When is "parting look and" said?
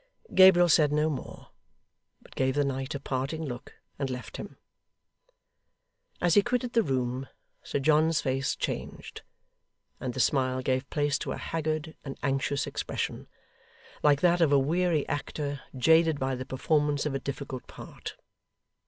2.99-4.09